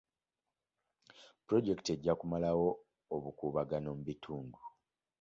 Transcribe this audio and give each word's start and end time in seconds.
Pulojekiti 1.45 1.89
ejja 1.95 2.13
kumalawo 2.19 2.67
obukuubagano 3.15 3.89
mu 3.97 4.03
bitundu. 4.07 4.59